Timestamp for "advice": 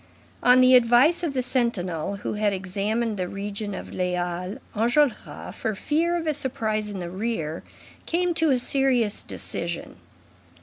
0.73-1.21